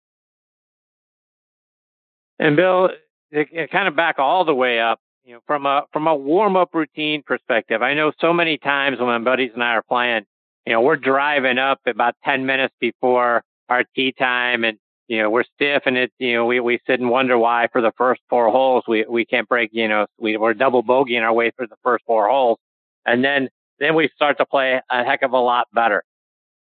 And 2.38 2.56
Bill, 2.56 2.88
kind 3.32 3.88
of 3.88 3.96
back 3.96 4.18
all 4.18 4.44
the 4.44 4.54
way 4.54 4.80
up 4.80 4.98
you 5.24 5.34
know, 5.34 5.40
from 5.46 5.66
a 5.66 5.84
from 5.92 6.06
a 6.06 6.14
warm 6.14 6.56
up 6.56 6.74
routine 6.74 7.22
perspective, 7.24 7.82
I 7.82 7.94
know 7.94 8.12
so 8.20 8.32
many 8.32 8.58
times 8.58 8.98
when 8.98 9.08
my 9.08 9.18
buddies 9.18 9.52
and 9.54 9.62
I 9.62 9.74
are 9.74 9.82
playing, 9.82 10.24
you 10.66 10.72
know, 10.72 10.80
we're 10.80 10.96
driving 10.96 11.58
up 11.58 11.80
about 11.86 12.14
ten 12.24 12.44
minutes 12.44 12.74
before 12.80 13.42
our 13.68 13.84
tee 13.94 14.12
time, 14.12 14.64
and 14.64 14.78
you 15.06 15.18
know, 15.22 15.30
we're 15.30 15.44
stiff, 15.44 15.82
and 15.86 15.96
it's 15.96 16.14
you 16.18 16.34
know, 16.34 16.46
we 16.46 16.60
we 16.60 16.80
sit 16.86 17.00
and 17.00 17.08
wonder 17.08 17.38
why 17.38 17.68
for 17.72 17.80
the 17.80 17.92
first 17.96 18.20
four 18.28 18.50
holes 18.50 18.84
we 18.88 19.04
we 19.08 19.24
can't 19.24 19.48
break, 19.48 19.70
you 19.72 19.86
know, 19.86 20.06
we 20.18 20.36
we're 20.36 20.54
double 20.54 20.82
bogeying 20.82 21.22
our 21.22 21.32
way 21.32 21.50
through 21.50 21.68
the 21.68 21.76
first 21.84 22.04
four 22.04 22.28
holes, 22.28 22.58
and 23.06 23.24
then 23.24 23.48
then 23.78 23.94
we 23.94 24.10
start 24.14 24.38
to 24.38 24.46
play 24.46 24.80
a 24.90 25.04
heck 25.04 25.22
of 25.22 25.32
a 25.32 25.38
lot 25.38 25.68
better. 25.72 26.02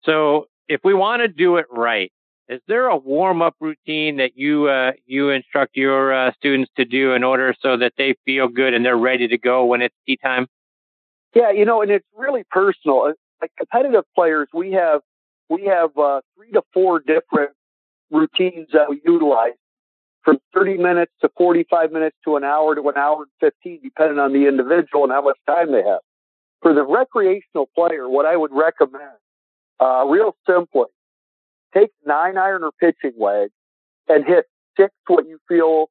So 0.04 0.46
if 0.68 0.80
we 0.82 0.94
want 0.94 1.20
to 1.20 1.28
do 1.28 1.56
it 1.56 1.66
right, 1.70 2.10
is 2.48 2.60
there 2.68 2.86
a 2.86 2.96
warm 2.96 3.42
up 3.42 3.56
routine 3.60 4.18
that 4.18 4.36
you 4.36 4.68
uh, 4.68 4.92
you 5.04 5.30
instruct 5.30 5.76
your 5.76 6.14
uh, 6.14 6.32
students 6.38 6.70
to 6.76 6.84
do 6.84 7.12
in 7.12 7.24
order 7.24 7.54
so 7.60 7.76
that 7.76 7.92
they 7.98 8.14
feel 8.24 8.48
good 8.48 8.74
and 8.74 8.84
they're 8.84 8.96
ready 8.96 9.28
to 9.28 9.38
go 9.38 9.64
when 9.64 9.82
it's 9.82 9.94
tee 10.06 10.16
time? 10.16 10.46
Yeah, 11.34 11.50
you 11.50 11.64
know, 11.64 11.82
and 11.82 11.90
it's 11.90 12.06
really 12.16 12.44
personal. 12.50 13.02
Uh, 13.02 13.12
like 13.40 13.50
competitive 13.58 14.04
players, 14.14 14.48
we 14.54 14.72
have 14.72 15.00
we 15.48 15.64
have 15.64 15.96
uh, 15.98 16.20
three 16.36 16.52
to 16.52 16.62
four 16.72 17.00
different 17.00 17.50
routines 18.10 18.68
that 18.72 18.88
we 18.88 19.00
utilize 19.04 19.52
from 20.22 20.38
30 20.54 20.78
minutes 20.78 21.12
to 21.20 21.30
45 21.36 21.92
minutes 21.92 22.16
to 22.24 22.36
an 22.36 22.44
hour 22.44 22.74
to 22.74 22.88
an 22.88 22.96
hour 22.96 23.22
and 23.22 23.52
15, 23.64 23.80
depending 23.82 24.18
on 24.18 24.32
the 24.32 24.46
individual 24.46 25.04
and 25.04 25.12
how 25.12 25.22
much 25.22 25.38
time 25.46 25.70
they 25.72 25.82
have. 25.82 26.00
For 26.62 26.74
the 26.74 26.84
recreational 26.84 27.68
player, 27.74 28.08
what 28.08 28.26
I 28.26 28.36
would 28.36 28.50
recommend, 28.52 29.18
uh, 29.78 30.04
real 30.08 30.34
simply, 30.48 30.86
take 31.74 31.90
nine 32.04 32.36
iron 32.36 32.64
or 32.64 32.72
pitching 32.72 33.12
wedge 33.16 33.50
and 34.08 34.24
hit 34.24 34.46
six 34.76 34.92
what 35.06 35.26
you 35.26 35.38
feel 35.48 35.88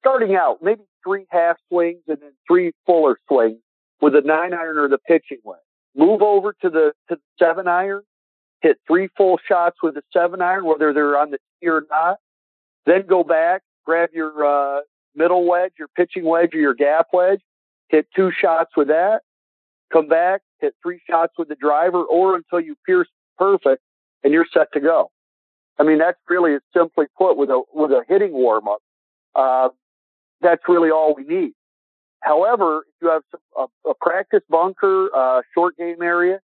starting 0.00 0.36
out, 0.36 0.58
maybe 0.62 0.82
three 1.04 1.26
half 1.30 1.56
swings 1.68 2.02
and 2.08 2.18
then 2.20 2.32
three 2.46 2.72
fuller 2.86 3.18
swings 3.28 3.58
with 4.00 4.14
a 4.14 4.20
nine 4.20 4.54
iron 4.54 4.78
or 4.78 4.88
the 4.88 4.98
pitching 4.98 5.38
wedge. 5.44 5.58
Move 5.96 6.22
over 6.22 6.54
to 6.62 6.70
the 6.70 6.92
to 7.08 7.16
the 7.16 7.20
seven 7.38 7.66
iron, 7.66 8.02
hit 8.60 8.78
three 8.86 9.08
full 9.16 9.38
shots 9.46 9.76
with 9.82 9.94
the 9.94 10.02
seven 10.12 10.40
iron, 10.40 10.64
whether 10.64 10.92
they're 10.92 11.18
on 11.18 11.30
the 11.30 11.38
tee 11.60 11.68
or 11.68 11.84
not. 11.90 12.18
Then 12.86 13.06
go 13.06 13.24
back, 13.24 13.62
grab 13.84 14.10
your 14.12 14.44
uh, 14.44 14.80
middle 15.14 15.46
wedge, 15.48 15.72
your 15.78 15.88
pitching 15.88 16.24
wedge, 16.24 16.54
or 16.54 16.58
your 16.58 16.74
gap 16.74 17.08
wedge, 17.12 17.40
hit 17.88 18.06
two 18.14 18.30
shots 18.30 18.70
with 18.76 18.88
that. 18.88 19.22
Come 19.92 20.06
back, 20.06 20.42
hit 20.60 20.74
three 20.82 21.00
shots 21.08 21.32
with 21.38 21.48
the 21.48 21.56
driver, 21.56 22.02
or 22.02 22.36
until 22.36 22.60
you 22.60 22.76
pierce 22.86 23.08
perfect, 23.38 23.82
and 24.22 24.32
you're 24.32 24.46
set 24.52 24.68
to 24.74 24.80
go. 24.80 25.10
I 25.78 25.84
mean, 25.84 25.98
that's 25.98 26.18
really 26.28 26.58
simply 26.76 27.06
put 27.16 27.36
with 27.36 27.50
a 27.50 27.62
with 27.72 27.90
a 27.90 28.02
hitting 28.08 28.32
warm 28.32 28.68
up. 28.68 28.80
Uh, 29.34 29.68
that's 30.40 30.62
really 30.68 30.90
all 30.90 31.14
we 31.14 31.24
need. 31.24 31.52
However, 32.20 32.78
if 32.78 32.94
you 33.00 33.08
have 33.10 33.22
a, 33.56 33.66
a, 33.88 33.94
practice 34.00 34.42
bunker, 34.48 35.08
uh, 35.14 35.42
short 35.54 35.76
game 35.76 36.02
area, 36.02 36.40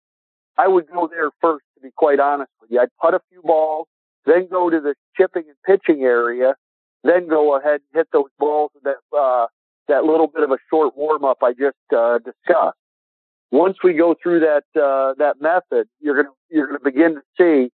I 0.56 0.68
would 0.68 0.86
go 0.88 1.08
there 1.08 1.30
first. 1.40 1.64
To 1.74 1.80
be 1.80 1.90
quite 1.96 2.20
honest 2.20 2.50
with 2.60 2.70
you, 2.70 2.80
I'd 2.80 2.88
put 3.02 3.14
a 3.14 3.20
few 3.30 3.42
balls, 3.42 3.88
then 4.24 4.46
go 4.48 4.70
to 4.70 4.80
the 4.80 4.94
chipping 5.16 5.44
and 5.48 5.56
pitching 5.66 6.04
area, 6.04 6.54
then 7.02 7.28
go 7.28 7.58
ahead 7.58 7.80
and 7.80 7.82
hit 7.92 8.08
those 8.12 8.30
balls 8.38 8.70
with 8.74 8.84
that 8.84 9.16
uh, 9.16 9.46
that 9.88 10.04
little 10.04 10.28
bit 10.28 10.44
of 10.44 10.50
a 10.50 10.58
short 10.70 10.96
warm 10.96 11.24
up 11.24 11.38
I 11.42 11.52
just 11.52 11.76
uh, 11.94 12.18
discussed. 12.18 12.78
Once 13.54 13.76
we 13.84 13.92
go 13.92 14.16
through 14.20 14.40
that 14.40 14.64
uh, 14.74 15.14
that 15.16 15.40
method, 15.40 15.86
you're 16.00 16.16
gonna 16.16 16.34
you're 16.50 16.66
gonna 16.66 16.80
begin 16.80 17.14
to 17.14 17.22
see 17.38 17.70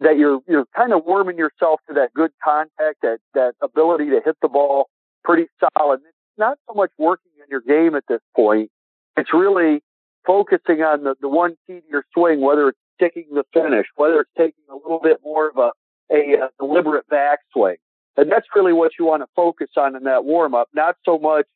that 0.00 0.16
you're 0.16 0.40
you're 0.48 0.64
kind 0.74 0.94
of 0.94 1.04
warming 1.04 1.36
yourself 1.36 1.80
to 1.86 1.92
that 1.92 2.14
good 2.14 2.30
contact, 2.42 2.96
that 3.02 3.18
that 3.34 3.52
ability 3.60 4.06
to 4.06 4.22
hit 4.24 4.36
the 4.40 4.48
ball 4.48 4.88
pretty 5.22 5.46
solid. 5.76 6.00
It's 6.00 6.38
not 6.38 6.56
so 6.66 6.72
much 6.72 6.90
working 6.96 7.30
on 7.42 7.46
your 7.50 7.60
game 7.60 7.94
at 7.94 8.04
this 8.08 8.22
point. 8.34 8.70
It's 9.18 9.34
really 9.34 9.82
focusing 10.26 10.80
on 10.80 11.04
the, 11.04 11.14
the 11.20 11.28
one 11.28 11.56
key 11.66 11.80
to 11.80 11.86
your 11.90 12.04
swing, 12.14 12.40
whether 12.40 12.68
it's 12.68 12.78
sticking 12.94 13.26
the 13.30 13.44
finish, 13.52 13.86
whether 13.96 14.20
it's 14.20 14.30
taking 14.34 14.64
a 14.70 14.76
little 14.76 15.00
bit 15.00 15.18
more 15.22 15.50
of 15.50 15.58
a, 15.58 15.72
a, 16.10 16.46
a 16.46 16.50
deliberate 16.58 17.04
backswing. 17.12 17.76
And 18.16 18.32
that's 18.32 18.46
really 18.54 18.72
what 18.72 18.92
you 18.98 19.04
want 19.04 19.22
to 19.22 19.28
focus 19.36 19.68
on 19.76 19.94
in 19.94 20.04
that 20.04 20.24
warm 20.24 20.54
up, 20.54 20.68
not 20.72 20.96
so 21.04 21.18
much, 21.18 21.46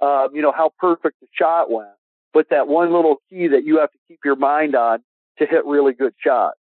um, 0.00 0.28
you 0.32 0.42
know, 0.42 0.52
how 0.52 0.70
perfect 0.78 1.16
the 1.20 1.26
shot 1.32 1.72
went, 1.72 1.88
but 2.32 2.46
that 2.50 2.68
one 2.68 2.92
little 2.92 3.16
key 3.30 3.48
that 3.48 3.64
you 3.64 3.78
have 3.78 3.90
to 3.90 3.98
keep 4.08 4.20
your 4.24 4.36
mind 4.36 4.74
on 4.74 5.00
to 5.38 5.46
hit 5.46 5.64
really 5.64 5.92
good 5.92 6.14
shots. 6.18 6.58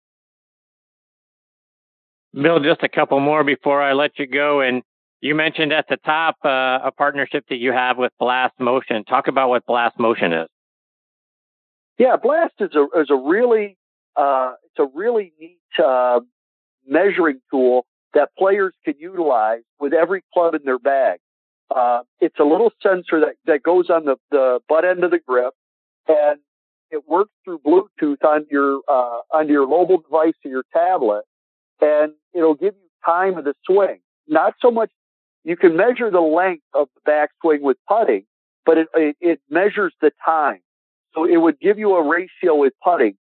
Bill, 2.33 2.59
just 2.59 2.81
a 2.83 2.89
couple 2.89 3.19
more 3.19 3.43
before 3.43 3.81
I 3.81 3.93
let 3.93 4.17
you 4.17 4.25
go. 4.25 4.61
And 4.61 4.83
you 5.19 5.35
mentioned 5.35 5.73
at 5.73 5.85
the 5.89 5.97
top 5.97 6.37
uh, 6.45 6.79
a 6.83 6.91
partnership 6.95 7.45
that 7.49 7.57
you 7.57 7.71
have 7.73 7.97
with 7.97 8.11
Blast 8.19 8.53
Motion. 8.59 9.03
Talk 9.03 9.27
about 9.27 9.49
what 9.49 9.65
Blast 9.65 9.99
Motion 9.99 10.33
is. 10.33 10.47
Yeah, 11.97 12.15
Blast 12.15 12.53
is 12.59 12.71
a 12.75 12.99
is 12.99 13.09
a 13.09 13.15
really 13.15 13.77
uh, 14.15 14.53
it's 14.63 14.79
a 14.79 14.87
really 14.97 15.33
neat 15.39 15.59
uh, 15.83 16.21
measuring 16.87 17.41
tool 17.51 17.85
that 18.13 18.29
players 18.37 18.73
can 18.83 18.95
utilize 18.97 19.61
with 19.79 19.93
every 19.93 20.23
club 20.33 20.55
in 20.55 20.61
their 20.65 20.79
bag. 20.79 21.19
Uh, 21.73 22.01
it's 22.19 22.39
a 22.39 22.43
little 22.43 22.71
sensor 22.83 23.21
that, 23.21 23.35
that 23.45 23.63
goes 23.63 23.89
on 23.89 24.05
the, 24.05 24.17
the 24.29 24.59
butt 24.67 24.83
end 24.83 25.03
of 25.03 25.11
the 25.11 25.19
grip 25.19 25.53
and 26.07 26.39
it 26.89 27.07
works 27.07 27.31
through 27.45 27.59
Bluetooth 27.59 28.23
on 28.25 28.45
your, 28.51 28.81
uh, 28.89 29.19
on 29.31 29.47
your 29.47 29.65
mobile 29.65 29.99
device 29.99 30.33
or 30.43 30.51
your 30.51 30.63
tablet 30.73 31.23
and 31.79 32.13
it'll 32.33 32.55
give 32.55 32.73
you 32.75 32.89
time 33.05 33.37
of 33.37 33.45
the 33.45 33.53
swing. 33.65 33.99
Not 34.27 34.55
so 34.61 34.69
much 34.69 34.91
you 35.43 35.55
can 35.55 35.75
measure 35.75 36.11
the 36.11 36.21
length 36.21 36.63
of 36.73 36.87
the 36.95 37.11
backswing 37.11 37.61
with 37.61 37.77
putting, 37.87 38.25
but 38.65 38.77
it, 38.77 38.87
it, 38.95 39.15
it, 39.21 39.41
measures 39.49 39.93
the 40.01 40.11
time. 40.23 40.59
So 41.15 41.25
it 41.25 41.37
would 41.37 41.59
give 41.59 41.79
you 41.79 41.95
a 41.95 42.07
ratio 42.07 42.55
with 42.55 42.73
putting, 42.83 43.15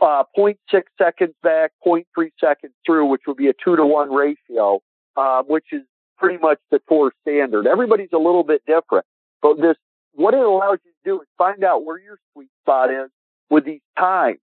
uh, 0.00 0.24
0.6 0.36 0.56
seconds 0.96 1.34
back, 1.42 1.72
0.3 1.86 2.04
seconds 2.40 2.72
through, 2.86 3.06
which 3.06 3.22
would 3.26 3.36
be 3.36 3.48
a 3.48 3.52
two 3.52 3.76
to 3.76 3.84
one 3.84 4.10
ratio, 4.10 4.80
uh, 5.16 5.42
which 5.42 5.66
is 5.72 5.82
pretty 6.18 6.38
much 6.38 6.58
the 6.70 6.80
tour 6.88 7.12
standard. 7.22 7.66
Everybody's 7.66 8.12
a 8.12 8.18
little 8.18 8.44
bit 8.44 8.62
different, 8.66 9.06
but 9.42 9.60
this, 9.60 9.76
what 10.12 10.34
it 10.34 10.40
allows 10.40 10.78
you 10.84 10.90
to 10.90 11.10
do 11.10 11.20
is 11.20 11.28
find 11.38 11.64
out 11.64 11.84
where 11.84 11.98
your 11.98 12.18
sweet 12.32 12.50
spot 12.62 12.90
is 12.90 13.10
with 13.50 13.64
these 13.64 13.80
times. 13.98 14.38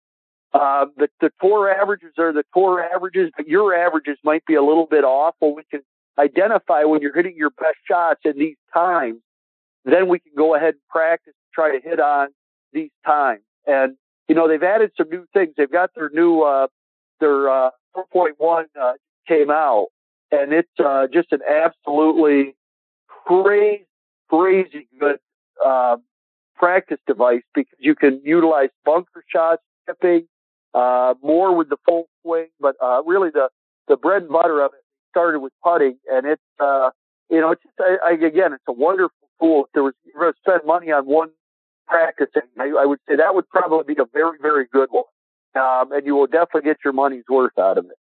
Uh, 0.53 0.87
the, 0.97 1.09
the 1.21 1.31
tour 1.41 1.71
averages 1.71 2.13
are 2.19 2.33
the 2.33 2.43
tour 2.53 2.83
averages, 2.83 3.31
but 3.37 3.47
your 3.47 3.75
averages 3.75 4.19
might 4.25 4.45
be 4.47 4.55
a 4.55 4.63
little 4.63 4.87
bit 4.87 5.05
off. 5.05 5.37
Well, 5.41 5.55
we 5.55 5.63
can 5.71 5.83
identify 6.19 6.85
when 6.85 7.01
you're 7.01 7.15
hitting 7.15 7.37
your 7.37 7.51
best 7.51 7.79
shots 7.87 8.21
in 8.25 8.37
these 8.37 8.57
times. 8.75 9.21
Then 9.85 10.09
we 10.09 10.19
can 10.19 10.33
go 10.37 10.55
ahead 10.57 10.75
and 10.75 10.83
practice, 10.91 11.35
try 11.55 11.79
to 11.79 11.89
hit 11.89 12.01
on 12.01 12.29
these 12.73 12.91
times. 13.07 13.43
And, 13.67 13.97
you 14.29 14.35
know, 14.35 14.49
they've 14.49 14.63
added 14.63 14.91
some 14.97 15.09
new 15.09 15.25
things. 15.33 15.55
They've 15.57 15.71
got 15.71 15.91
their 15.95 16.11
new, 16.13 16.43
uh, 16.43 16.67
their, 17.21 17.49
uh, 17.49 17.71
4.1, 17.97 18.65
uh, 18.79 18.93
came 19.27 19.51
out 19.51 19.89
and 20.33 20.53
it's, 20.53 20.69
uh, 20.79 21.07
just 21.13 21.33
an 21.33 21.41
absolutely 21.49 22.55
crazy, 23.27 23.87
crazy 24.29 24.89
good, 24.99 25.19
uh, 25.65 25.97
practice 26.57 26.99
device 27.07 27.43
because 27.55 27.79
you 27.79 27.95
can 27.95 28.21
utilize 28.25 28.69
bunker 28.85 29.25
shots, 29.33 29.63
tipping, 29.87 30.27
uh, 30.75 31.15
more 31.23 31.57
with 31.57 31.69
the 31.69 31.77
full 31.87 32.09
swing, 32.23 32.49
but 32.61 32.77
uh, 32.83 33.03
really 33.05 33.31
the 33.31 33.49
the 33.89 33.97
bread 33.97 34.23
and 34.23 34.31
butter 34.31 34.61
of 34.61 34.73
it 34.73 34.81
started 35.11 35.41
with 35.41 35.53
putting, 35.65 35.97
and 36.13 36.27
it's 36.27 36.43
uh, 36.61 36.91
you 37.29 37.41
know 37.41 37.51
it's 37.51 37.63
just, 37.63 37.75
I, 37.81 37.97
I, 38.07 38.13
again 38.13 38.53
it's 38.53 38.63
a 38.69 38.73
wonderful 38.73 39.29
tool. 39.41 39.65
If 39.65 39.73
there 39.75 39.83
was 39.83 39.95
you're 40.05 40.23
going 40.23 40.33
to 40.33 40.39
spend 40.39 40.61
money 40.67 40.93
on 40.93 41.07
one 41.07 41.31
practicing, 41.89 42.43
I, 42.59 42.71
I 42.79 42.87
would 42.87 43.01
say 43.09 43.17
that 43.17 43.35
would 43.35 43.49
probably 43.49 43.95
be 43.95 44.01
a 44.01 44.07
very 44.13 44.39
very 44.41 44.67
good 44.71 44.91
one, 44.91 45.05
um, 45.57 45.93
and 45.93 46.07
you 46.07 46.15
will 46.15 46.29
definitely 46.29 46.63
get 46.63 46.77
your 46.85 46.93
money's 46.93 47.25
worth 47.29 47.59
out 47.59 47.79
of 47.79 47.87
it. 47.87 47.99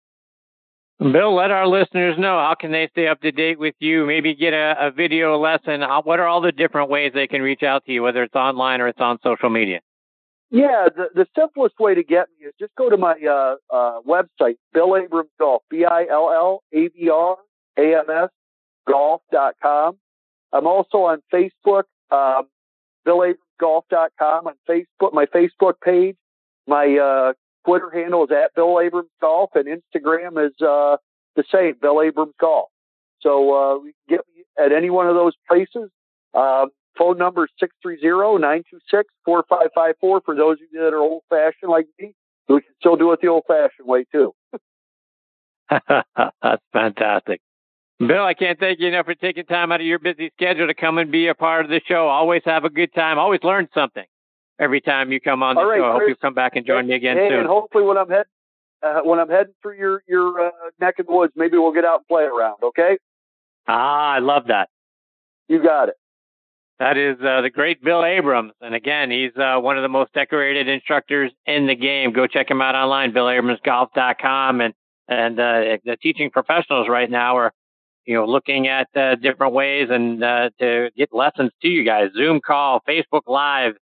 Bill, 1.00 1.34
let 1.34 1.50
our 1.50 1.65
listeners 1.65 2.18
know 2.18 2.38
how 2.38 2.56
can 2.60 2.74
they 2.74 2.89
stay 2.91 3.08
up 3.08 3.22
to 3.22 3.32
date 3.32 3.58
with 3.58 3.75
you. 3.79 4.06
Maybe 4.06 4.36
get 4.36 4.53
a, 4.53 4.75
a 4.88 4.91
video 4.91 5.38
lesson. 5.38 5.82
What 6.03 6.20
are 6.20 6.27
all 6.27 6.41
the 6.41 6.51
different 6.51 6.89
ways 6.89 7.13
they 7.13 7.27
can 7.27 7.41
reach 7.41 7.63
out 7.63 7.86
to 7.86 7.94
you, 7.94 8.03
whether 8.03 8.22
it's 8.22 8.36
online 8.36 8.82
or 8.82 8.89
it's 8.89 9.00
on 9.00 9.18
social 9.24 9.50
media? 9.50 9.79
Yeah, 10.51 10.89
the, 10.94 11.06
the 11.15 11.25
simplest 11.38 11.79
way 11.79 11.96
to 11.96 12.03
get 12.03 12.27
me 12.38 12.48
is 12.48 12.53
just 12.60 12.75
go 12.75 12.89
to 12.89 12.98
my 12.98 13.13
uh, 13.13 13.56
uh, 13.74 14.01
website, 14.01 14.56
Bill 14.74 14.98
Abrams 14.98 15.29
Golf, 15.39 15.62
B 15.70 15.86
I 15.86 16.06
L 16.12 16.32
L 16.34 16.63
A 16.74 16.89
B 16.89 17.10
R 17.10 17.38
A 17.77 18.00
M 18.00 18.06
S 18.10 18.29
golf.com. 18.89 19.98
I'm 20.51 20.68
also 20.68 20.98
on 21.00 21.22
Facebook, 21.32 21.84
um, 22.12 22.48
BillAbramsGolf.com 23.08 24.48
on 24.48 24.53
Facebook, 24.68 25.13
my 25.13 25.27
Facebook 25.27 25.74
page. 25.84 26.15
My 26.68 26.98
uh, 26.98 27.34
Twitter 27.66 27.92
handle 27.94 28.24
is 28.24 28.32
at 28.32 28.54
Bill 28.56 28.80
Abrams 28.80 29.10
Golf, 29.22 29.51
and 29.56 29.66
Instagram 29.66 30.46
is 30.46 30.54
uh, 30.62 30.98
the 31.36 31.44
same, 31.54 31.75
Bill 31.82 32.01
Abrams 32.01 32.34
Golf. 32.39 32.70
So 33.22 33.54
uh, 33.54 33.80
get 34.08 34.22
me 34.36 34.44
at 34.58 34.72
any 34.72 34.89
one 34.89 35.08
of 35.08 35.16
those 35.16 35.34
places. 35.48 35.89
Um, 36.34 36.70
Phone 37.00 37.18
number 37.18 37.46
is 37.46 37.70
630-926-4554 37.86 39.04
for 39.98 40.22
those 40.36 40.58
of 40.58 40.68
you 40.72 40.82
that 40.82 40.94
are 40.94 41.00
old 41.00 41.24
fashioned 41.30 41.72
like 41.72 41.88
me. 41.98 42.13
We 42.50 42.62
can 42.62 42.74
still 42.80 42.98
do 42.98 43.12
it 43.13 43.22
the 43.22 43.28
old 43.28 43.44
fashioned 43.48 43.88
way 43.88 44.06
too. 44.12 44.34
That's 45.70 46.63
fantastic. 46.74 47.39
Bill, 48.00 48.24
I 48.24 48.34
can't 48.34 48.60
thank 48.60 48.80
you 48.80 48.88
enough 48.88 49.06
for 49.06 49.16
taking 49.16 49.46
time 49.46 49.72
out 49.72 49.80
of 49.80 49.88
your 49.88 50.00
busy 50.00 50.32
schedule 50.36 50.68
to 50.68 50.74
come 50.74 50.98
and 50.98 51.12
be 51.12 51.28
a 51.28 51.36
part 51.36 51.63
of 51.63 51.72
the 51.72 51.80
show. 51.88 52.08
Always 52.08 52.42
have 52.46 52.66
a 52.66 52.70
good 52.70 52.94
time. 52.94 53.18
Always 53.18 53.44
learn 53.44 53.70
something 53.74 54.06
every 54.60 54.82
time 54.82 55.12
you 55.12 55.20
come 55.22 55.42
on 55.44 55.56
the 55.56 55.66
right, 55.66 55.80
show. 55.80 55.86
I 55.86 55.92
hope 55.94 56.01
you 56.08 56.16
come 56.16 56.34
back 56.34 56.56
and 56.56 56.66
join 56.66 56.88
me 56.88 56.96
again 56.96 57.18
soon. 57.18 57.39
and 57.39 57.48
hopefully 57.48 57.84
when 57.86 57.98
I'm 57.98 58.10
heading 58.10 58.24
uh, 58.84 59.01
when 59.04 59.20
I'm 59.20 59.30
heading 59.30 59.54
through 59.62 59.78
your 59.78 60.04
your 60.08 60.48
uh, 60.48 60.51
neck 60.80 61.00
of 61.00 61.08
the 61.08 61.12
woods, 61.13 61.34
maybe 61.36 61.58
we'll 61.58 61.74
get 61.74 61.86
out 61.86 62.00
and 62.00 62.08
play 62.08 62.24
around. 62.24 62.58
Okay, 62.63 62.98
Ah, 63.68 64.13
I 64.16 64.20
love 64.20 64.48
that. 64.48 64.70
you 65.48 65.62
got 65.63 65.89
it. 65.89 65.96
That 66.80 66.96
is 66.96 67.18
uh, 67.20 67.42
the 67.42 67.50
great 67.50 67.84
Bill 67.84 68.06
Abrams. 68.06 68.54
And 68.62 68.74
again, 68.74 69.12
he's 69.12 69.32
uh, 69.36 69.60
one 69.60 69.75
of 69.78 69.82
the 69.84 69.89
most 69.89 70.13
decorated 70.13 70.70
instructors 70.70 71.30
in 71.46 71.68
the 71.68 71.75
game. 71.75 72.13
Go 72.13 72.25
check 72.25 72.50
him 72.50 72.62
out 72.62 72.74
online, 72.74 73.12
BillAbramsGolf.com. 73.12 74.62
And, 74.62 74.74
and 75.10 75.39
uh, 75.39 75.78
the 75.84 75.98
teaching 76.01 76.30
professionals 76.32 76.88
right 76.88 77.10
now 77.12 77.36
are, 77.38 77.51
you 78.06 78.13
know, 78.16 78.25
looking 78.25 78.68
at 78.70 78.88
uh, 78.96 79.16
different 79.16 79.51
ways 79.54 79.89
and 79.92 80.24
uh, 80.24 80.51
to 80.60 80.89
get 80.96 81.10
lessons 81.13 81.51
to 81.63 81.68
you 81.68 81.84
guys. 81.84 82.12
Zoom 82.16 82.39
call, 82.39 82.82
Facebook 82.88 83.24
Live, 83.28 83.74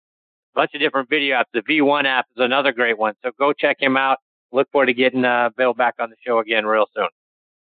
bunch 0.57 0.71
of 0.73 0.81
different 0.81 1.07
video 1.07 1.37
apps. 1.37 1.45
The 1.53 1.61
V1 1.61 2.05
app 2.05 2.25
is 2.35 2.43
another 2.43 2.73
great 2.73 2.97
one. 2.97 3.13
So 3.23 3.31
go 3.39 3.53
check 3.53 3.77
him 3.79 3.95
out. 3.95 4.17
Look 4.51 4.69
forward 4.71 4.87
to 4.87 4.93
getting 4.93 5.23
uh, 5.23 5.51
Bill 5.55 5.73
back 5.73 5.95
on 5.99 6.09
the 6.09 6.15
show 6.25 6.39
again 6.39 6.65
real 6.65 6.87
soon. 6.95 7.07